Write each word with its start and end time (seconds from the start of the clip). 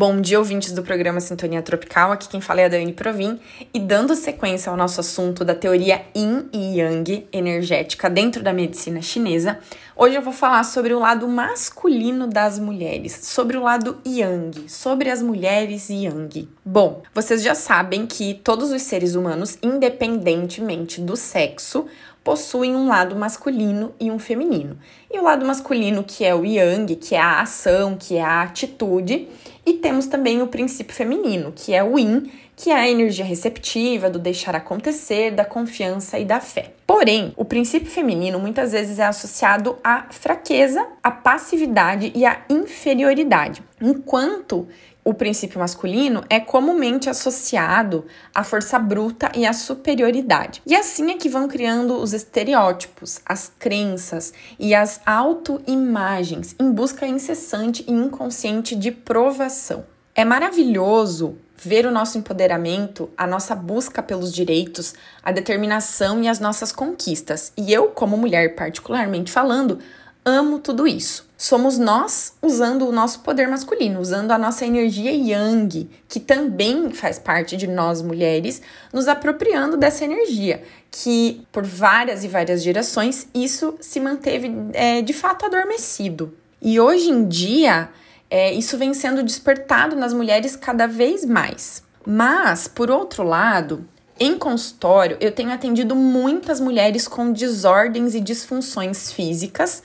Bom 0.00 0.18
dia, 0.18 0.38
ouvintes 0.38 0.72
do 0.72 0.82
programa 0.82 1.20
Sintonia 1.20 1.60
Tropical. 1.60 2.10
Aqui 2.10 2.26
quem 2.26 2.40
fala 2.40 2.62
é 2.62 2.64
a 2.64 2.68
Dani 2.68 2.90
Provin. 2.90 3.38
E 3.74 3.78
dando 3.78 4.16
sequência 4.16 4.70
ao 4.70 4.76
nosso 4.76 4.98
assunto 4.98 5.44
da 5.44 5.54
teoria 5.54 6.00
Yin 6.16 6.48
e 6.54 6.78
Yang 6.78 7.28
energética 7.30 8.08
dentro 8.08 8.42
da 8.42 8.50
medicina 8.50 9.02
chinesa, 9.02 9.58
hoje 9.94 10.14
eu 10.14 10.22
vou 10.22 10.32
falar 10.32 10.64
sobre 10.64 10.94
o 10.94 10.98
lado 10.98 11.28
masculino 11.28 12.26
das 12.26 12.58
mulheres, 12.58 13.12
sobre 13.24 13.58
o 13.58 13.62
lado 13.62 13.98
Yang, 14.06 14.70
sobre 14.70 15.10
as 15.10 15.20
mulheres 15.20 15.90
Yang. 15.90 16.48
Bom, 16.64 17.02
vocês 17.14 17.42
já 17.42 17.54
sabem 17.54 18.06
que 18.06 18.32
todos 18.32 18.72
os 18.72 18.80
seres 18.80 19.14
humanos, 19.14 19.58
independentemente 19.62 20.98
do 20.98 21.14
sexo, 21.14 21.86
possuem 22.22 22.76
um 22.76 22.86
lado 22.86 23.16
masculino 23.16 23.92
e 23.98 24.10
um 24.10 24.18
feminino. 24.18 24.78
E 25.10 25.18
o 25.18 25.22
lado 25.22 25.46
masculino, 25.46 26.04
que 26.04 26.24
é 26.24 26.34
o 26.34 26.44
yang, 26.44 26.94
que 26.96 27.14
é 27.14 27.20
a 27.20 27.40
ação, 27.40 27.96
que 27.98 28.16
é 28.16 28.22
a 28.22 28.42
atitude, 28.42 29.28
e 29.64 29.74
temos 29.74 30.06
também 30.06 30.42
o 30.42 30.46
princípio 30.46 30.94
feminino, 30.94 31.52
que 31.54 31.74
é 31.74 31.82
o 31.82 31.98
yin, 31.98 32.30
que 32.56 32.70
é 32.70 32.74
a 32.74 32.88
energia 32.88 33.24
receptiva, 33.24 34.10
do 34.10 34.18
deixar 34.18 34.54
acontecer, 34.54 35.30
da 35.30 35.46
confiança 35.46 36.18
e 36.18 36.26
da 36.26 36.40
fé. 36.40 36.74
Porém, 36.86 37.32
o 37.36 37.44
princípio 37.44 37.90
feminino 37.90 38.38
muitas 38.38 38.72
vezes 38.72 38.98
é 38.98 39.06
associado 39.06 39.78
à 39.82 40.06
fraqueza, 40.10 40.86
à 41.02 41.10
passividade 41.10 42.12
e 42.14 42.26
à 42.26 42.42
inferioridade, 42.50 43.62
enquanto 43.80 44.68
o 45.04 45.14
princípio 45.14 45.58
masculino 45.58 46.22
é 46.28 46.38
comumente 46.38 47.08
associado 47.08 48.04
à 48.34 48.44
força 48.44 48.78
bruta 48.78 49.30
e 49.34 49.46
à 49.46 49.52
superioridade. 49.52 50.62
E 50.66 50.76
assim 50.76 51.10
é 51.10 51.16
que 51.16 51.28
vão 51.28 51.48
criando 51.48 51.96
os 51.96 52.12
estereótipos, 52.12 53.20
as 53.24 53.50
crenças 53.58 54.32
e 54.58 54.74
as 54.74 55.00
autoimagens 55.06 56.54
em 56.60 56.70
busca 56.70 57.06
incessante 57.06 57.84
e 57.88 57.92
inconsciente 57.92 58.76
de 58.76 58.90
provação. 58.90 59.84
É 60.14 60.24
maravilhoso 60.24 61.38
ver 61.56 61.86
o 61.86 61.90
nosso 61.90 62.16
empoderamento, 62.16 63.10
a 63.16 63.26
nossa 63.26 63.54
busca 63.54 64.02
pelos 64.02 64.32
direitos, 64.32 64.94
a 65.22 65.30
determinação 65.30 66.22
e 66.22 66.28
as 66.28 66.40
nossas 66.40 66.72
conquistas. 66.72 67.52
E 67.56 67.72
eu, 67.72 67.88
como 67.88 68.16
mulher, 68.16 68.54
particularmente 68.54 69.30
falando, 69.30 69.78
amo 70.24 70.58
tudo 70.58 70.86
isso. 70.86 71.28
Somos 71.36 71.78
nós 71.78 72.34
usando 72.42 72.86
o 72.86 72.92
nosso 72.92 73.20
poder 73.20 73.48
masculino, 73.48 73.98
usando 73.98 74.30
a 74.30 74.38
nossa 74.38 74.66
energia 74.66 75.10
yang, 75.10 75.88
que 76.06 76.20
também 76.20 76.90
faz 76.90 77.18
parte 77.18 77.56
de 77.56 77.66
nós 77.66 78.02
mulheres, 78.02 78.60
nos 78.92 79.08
apropriando 79.08 79.76
dessa 79.76 80.04
energia, 80.04 80.62
que 80.90 81.42
por 81.50 81.64
várias 81.64 82.24
e 82.24 82.28
várias 82.28 82.62
gerações 82.62 83.26
isso 83.32 83.74
se 83.80 83.98
manteve 83.98 84.52
é, 84.74 85.00
de 85.00 85.14
fato 85.14 85.46
adormecido. 85.46 86.34
E 86.60 86.78
hoje 86.78 87.08
em 87.08 87.26
dia, 87.26 87.88
é, 88.28 88.52
isso 88.52 88.76
vem 88.76 88.92
sendo 88.92 89.22
despertado 89.22 89.96
nas 89.96 90.12
mulheres 90.12 90.54
cada 90.56 90.86
vez 90.86 91.24
mais. 91.24 91.82
Mas, 92.06 92.68
por 92.68 92.90
outro 92.90 93.22
lado, 93.22 93.88
em 94.20 94.38
consultório, 94.38 95.16
eu 95.20 95.32
tenho 95.32 95.50
atendido 95.50 95.96
muitas 95.96 96.60
mulheres 96.60 97.08
com 97.08 97.32
desordens 97.32 98.14
e 98.14 98.20
disfunções 98.20 99.10
físicas 99.10 99.82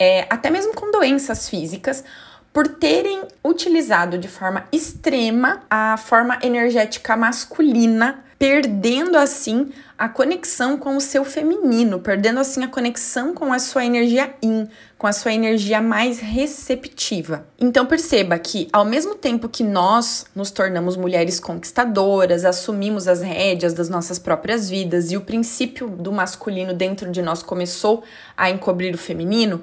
é, 0.00 0.26
até 0.30 0.48
mesmo 0.48 0.72
com 0.72 0.90
doenças 0.90 1.46
físicas, 1.46 2.02
por 2.54 2.66
terem 2.66 3.22
utilizado 3.44 4.16
de 4.16 4.26
forma 4.26 4.64
extrema 4.72 5.62
a 5.68 5.96
forma 5.98 6.38
energética 6.42 7.16
masculina, 7.16 8.24
perdendo 8.38 9.16
assim 9.16 9.70
a 10.00 10.08
conexão 10.08 10.78
com 10.78 10.96
o 10.96 11.00
seu 11.00 11.26
feminino, 11.26 12.00
perdendo 12.00 12.40
assim 12.40 12.64
a 12.64 12.68
conexão 12.68 13.34
com 13.34 13.52
a 13.52 13.58
sua 13.58 13.84
energia 13.84 14.34
yin, 14.42 14.66
com 14.96 15.06
a 15.06 15.12
sua 15.12 15.34
energia 15.34 15.82
mais 15.82 16.18
receptiva. 16.20 17.46
Então 17.60 17.84
perceba 17.84 18.38
que 18.38 18.66
ao 18.72 18.82
mesmo 18.82 19.14
tempo 19.14 19.46
que 19.46 19.62
nós 19.62 20.24
nos 20.34 20.50
tornamos 20.50 20.96
mulheres 20.96 21.38
conquistadoras, 21.38 22.46
assumimos 22.46 23.06
as 23.06 23.20
rédeas 23.20 23.74
das 23.74 23.90
nossas 23.90 24.18
próprias 24.18 24.70
vidas 24.70 25.12
e 25.12 25.18
o 25.18 25.20
princípio 25.20 25.90
do 25.90 26.10
masculino 26.10 26.72
dentro 26.72 27.10
de 27.10 27.20
nós 27.20 27.42
começou 27.42 28.02
a 28.34 28.48
encobrir 28.48 28.94
o 28.94 28.98
feminino, 28.98 29.60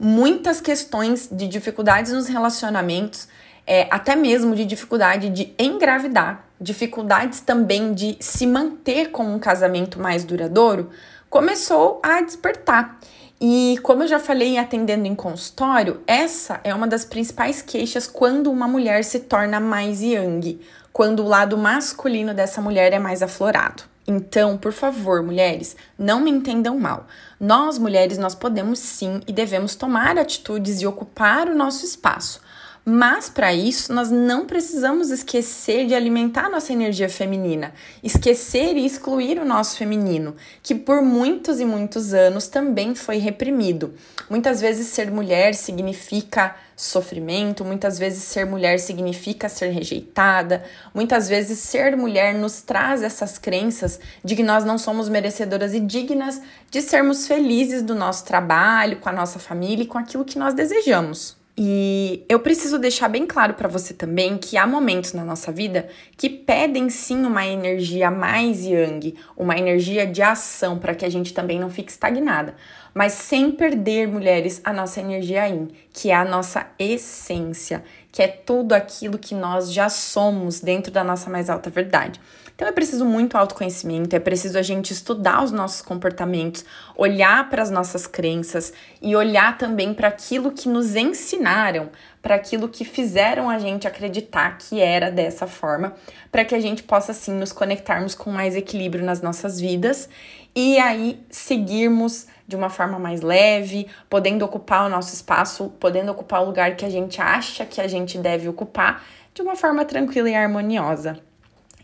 muitas 0.00 0.62
questões 0.62 1.28
de 1.30 1.46
dificuldades 1.46 2.10
nos 2.10 2.26
relacionamentos, 2.26 3.28
é, 3.66 3.86
até 3.90 4.16
mesmo 4.16 4.56
de 4.56 4.64
dificuldade 4.64 5.28
de 5.28 5.52
engravidar, 5.58 6.43
dificuldades 6.60 7.40
também 7.40 7.92
de 7.94 8.16
se 8.20 8.46
manter 8.46 9.10
com 9.10 9.24
um 9.24 9.38
casamento 9.38 10.00
mais 10.00 10.24
duradouro, 10.24 10.90
começou 11.28 12.00
a 12.02 12.20
despertar. 12.20 12.98
E 13.40 13.78
como 13.82 14.04
eu 14.04 14.08
já 14.08 14.18
falei 14.18 14.56
atendendo 14.56 15.06
em 15.06 15.14
consultório, 15.14 16.00
essa 16.06 16.60
é 16.64 16.74
uma 16.74 16.86
das 16.86 17.04
principais 17.04 17.60
queixas 17.60 18.06
quando 18.06 18.50
uma 18.50 18.68
mulher 18.68 19.04
se 19.04 19.20
torna 19.20 19.58
mais 19.58 20.00
yang, 20.00 20.60
quando 20.92 21.24
o 21.24 21.28
lado 21.28 21.58
masculino 21.58 22.32
dessa 22.32 22.60
mulher 22.60 22.92
é 22.92 22.98
mais 22.98 23.22
aflorado. 23.22 23.82
Então, 24.06 24.56
por 24.56 24.72
favor, 24.72 25.22
mulheres, 25.22 25.76
não 25.98 26.20
me 26.20 26.30
entendam 26.30 26.78
mal. 26.78 27.06
Nós, 27.40 27.78
mulheres, 27.78 28.18
nós 28.18 28.34
podemos 28.34 28.78
sim 28.78 29.20
e 29.26 29.32
devemos 29.32 29.74
tomar 29.74 30.18
atitudes 30.18 30.80
e 30.80 30.86
ocupar 30.86 31.48
o 31.48 31.54
nosso 31.54 31.84
espaço. 31.84 32.40
Mas 32.86 33.30
para 33.30 33.54
isso, 33.54 33.94
nós 33.94 34.10
não 34.10 34.44
precisamos 34.44 35.10
esquecer 35.10 35.86
de 35.86 35.94
alimentar 35.94 36.50
nossa 36.50 36.70
energia 36.70 37.08
feminina, 37.08 37.72
esquecer 38.02 38.76
e 38.76 38.84
excluir 38.84 39.38
o 39.38 39.44
nosso 39.44 39.78
feminino, 39.78 40.36
que 40.62 40.74
por 40.74 41.00
muitos 41.00 41.60
e 41.60 41.64
muitos 41.64 42.12
anos 42.12 42.46
também 42.46 42.94
foi 42.94 43.16
reprimido. 43.16 43.94
Muitas 44.28 44.60
vezes 44.60 44.88
ser 44.88 45.10
mulher 45.10 45.54
significa 45.54 46.56
sofrimento, 46.76 47.64
muitas 47.64 47.98
vezes 47.98 48.22
ser 48.22 48.44
mulher 48.44 48.78
significa 48.78 49.48
ser 49.48 49.70
rejeitada, 49.70 50.62
muitas 50.92 51.26
vezes 51.26 51.60
ser 51.60 51.96
mulher 51.96 52.34
nos 52.34 52.60
traz 52.60 53.02
essas 53.02 53.38
crenças 53.38 53.98
de 54.22 54.36
que 54.36 54.42
nós 54.42 54.62
não 54.62 54.76
somos 54.76 55.08
merecedoras 55.08 55.72
e 55.72 55.80
dignas 55.80 56.38
de 56.70 56.82
sermos 56.82 57.26
felizes 57.26 57.80
do 57.80 57.94
nosso 57.94 58.26
trabalho, 58.26 58.98
com 58.98 59.08
a 59.08 59.12
nossa 59.12 59.38
família 59.38 59.84
e 59.84 59.86
com 59.86 59.96
aquilo 59.96 60.24
que 60.24 60.38
nós 60.38 60.52
desejamos. 60.52 61.43
E 61.56 62.24
eu 62.28 62.40
preciso 62.40 62.80
deixar 62.80 63.08
bem 63.08 63.24
claro 63.26 63.54
para 63.54 63.68
você 63.68 63.94
também 63.94 64.36
que 64.36 64.56
há 64.56 64.66
momentos 64.66 65.12
na 65.12 65.24
nossa 65.24 65.52
vida 65.52 65.88
que 66.16 66.28
pedem 66.28 66.90
sim 66.90 67.24
uma 67.24 67.46
energia 67.46 68.10
mais 68.10 68.64
yang, 68.64 69.14
uma 69.36 69.56
energia 69.56 70.04
de 70.04 70.20
ação 70.20 70.80
para 70.80 70.96
que 70.96 71.04
a 71.04 71.08
gente 71.08 71.32
também 71.32 71.60
não 71.60 71.70
fique 71.70 71.92
estagnada, 71.92 72.56
mas 72.92 73.12
sem 73.12 73.52
perder, 73.52 74.08
mulheres, 74.08 74.60
a 74.64 74.72
nossa 74.72 74.98
energia 75.00 75.46
yin, 75.46 75.68
que 75.92 76.10
é 76.10 76.14
a 76.16 76.24
nossa 76.24 76.66
essência, 76.76 77.84
que 78.14 78.22
é 78.22 78.28
tudo 78.28 78.74
aquilo 78.74 79.18
que 79.18 79.34
nós 79.34 79.72
já 79.72 79.88
somos 79.88 80.60
dentro 80.60 80.92
da 80.92 81.02
nossa 81.02 81.28
mais 81.28 81.50
alta 81.50 81.68
verdade. 81.68 82.20
Então 82.54 82.68
é 82.68 82.70
preciso 82.70 83.04
muito 83.04 83.36
autoconhecimento, 83.36 84.14
é 84.14 84.20
preciso 84.20 84.56
a 84.56 84.62
gente 84.62 84.92
estudar 84.92 85.42
os 85.42 85.50
nossos 85.50 85.82
comportamentos, 85.82 86.64
olhar 86.96 87.50
para 87.50 87.60
as 87.60 87.72
nossas 87.72 88.06
crenças 88.06 88.72
e 89.02 89.16
olhar 89.16 89.58
também 89.58 89.92
para 89.92 90.06
aquilo 90.06 90.52
que 90.52 90.68
nos 90.68 90.94
ensinaram, 90.94 91.90
para 92.22 92.36
aquilo 92.36 92.68
que 92.68 92.84
fizeram 92.84 93.50
a 93.50 93.58
gente 93.58 93.88
acreditar 93.88 94.58
que 94.58 94.80
era 94.80 95.10
dessa 95.10 95.48
forma, 95.48 95.92
para 96.30 96.44
que 96.44 96.54
a 96.54 96.60
gente 96.60 96.84
possa 96.84 97.10
assim 97.10 97.32
nos 97.32 97.50
conectarmos 97.50 98.14
com 98.14 98.30
mais 98.30 98.54
equilíbrio 98.54 99.04
nas 99.04 99.20
nossas 99.20 99.60
vidas 99.60 100.08
e 100.54 100.78
aí 100.78 101.24
seguirmos 101.30 102.26
de 102.46 102.54
uma 102.54 102.68
forma 102.68 102.98
mais 102.98 103.22
leve, 103.22 103.88
podendo 104.08 104.44
ocupar 104.44 104.86
o 104.86 104.88
nosso 104.88 105.14
espaço, 105.14 105.70
podendo 105.80 106.12
ocupar 106.12 106.42
o 106.42 106.46
lugar 106.46 106.76
que 106.76 106.84
a 106.84 106.90
gente 106.90 107.20
acha 107.20 107.64
que 107.64 107.80
a 107.80 107.88
gente 107.88 108.18
deve 108.18 108.48
ocupar 108.48 109.04
de 109.32 109.42
uma 109.42 109.56
forma 109.56 109.84
tranquila 109.84 110.30
e 110.30 110.34
harmoniosa. 110.34 111.18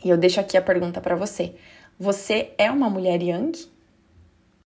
E 0.04 0.09
eu 0.09 0.16
deixo 0.16 0.38
aqui 0.38 0.56
a 0.56 0.62
pergunta 0.62 1.00
para 1.00 1.16
você: 1.16 1.54
você 1.98 2.53
é 2.56 2.70
uma 2.70 2.88
mulher 2.88 3.20
yang? 3.22 3.53